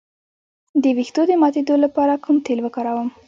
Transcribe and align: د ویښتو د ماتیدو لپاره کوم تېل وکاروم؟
د 0.83 0.85
ویښتو 0.97 1.21
د 1.27 1.31
ماتیدو 1.41 1.75
لپاره 1.85 2.13
کوم 2.23 2.37
تېل 2.45 2.59
وکاروم؟ 2.63 3.09